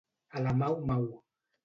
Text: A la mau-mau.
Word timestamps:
A 0.39 0.41
la 0.45 0.53
mau-mau. 0.61 1.05